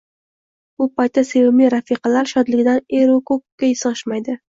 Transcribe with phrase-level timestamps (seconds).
[0.81, 4.39] Bu paytda sevimli rafiqalar shodligidan er-u ko`kka sig`ishmaydi